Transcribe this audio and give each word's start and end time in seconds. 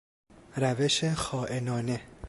روش 0.55 1.05
خائنانه 1.05 2.01